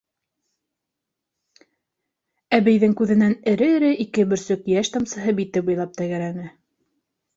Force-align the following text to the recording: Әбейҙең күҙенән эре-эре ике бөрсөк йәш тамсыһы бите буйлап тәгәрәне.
Әбейҙең 2.59 2.95
күҙенән 3.01 3.37
эре-эре 3.53 3.93
ике 4.07 4.27
бөрсөк 4.33 4.73
йәш 4.75 4.91
тамсыһы 4.97 5.37
бите 5.43 5.67
буйлап 5.69 5.95
тәгәрәне. 6.03 6.49